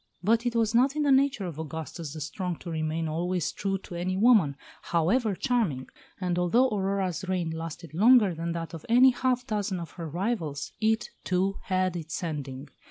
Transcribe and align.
But 0.23 0.47
it 0.47 0.55
was 0.55 0.73
not 0.73 0.95
in 0.95 1.03
the 1.03 1.11
nature 1.11 1.45
of 1.45 1.59
Augustus 1.59 2.13
the 2.13 2.21
Strong 2.21 2.55
to 2.61 2.71
remain 2.71 3.07
always 3.07 3.51
true 3.51 3.77
to 3.77 3.93
any 3.93 4.17
woman, 4.17 4.55
however 4.81 5.35
charming; 5.35 5.89
and 6.19 6.39
although 6.39 6.69
Aurora's 6.69 7.23
reign 7.29 7.51
lasted 7.51 7.93
longer 7.93 8.33
than 8.33 8.53
that 8.53 8.73
of 8.73 8.83
any 8.89 9.11
half 9.11 9.45
dozen 9.45 9.79
of 9.79 9.91
her 9.91 10.09
rivals, 10.09 10.71
it, 10.81 11.11
too, 11.23 11.59
had 11.65 11.95
its 11.95 12.23
ending. 12.23 12.69